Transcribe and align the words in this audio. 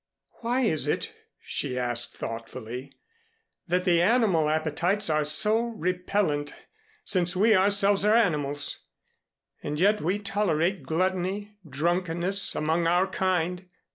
"Why 0.39 0.61
is 0.61 0.87
it?" 0.87 1.13
she 1.39 1.77
asked 1.77 2.15
thoughtfully, 2.17 2.97
"that 3.67 3.85
the 3.85 4.01
animal 4.01 4.49
appetites 4.49 5.11
are 5.11 5.23
so 5.23 5.59
repellent, 5.67 6.55
since 7.05 7.35
we 7.35 7.55
ourselves 7.55 8.03
are 8.03 8.15
animals? 8.17 8.79
And 9.61 9.79
yet 9.79 10.01
we 10.01 10.17
tolerate 10.17 10.81
gluttony 10.81 11.55
drunkenness 11.69 12.55
among 12.55 12.87
our 12.87 13.05
kind? 13.05 13.69